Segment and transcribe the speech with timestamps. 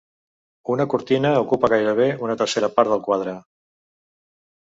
[0.75, 3.35] Una cortina ocupa gairebé una tercera part del quadre.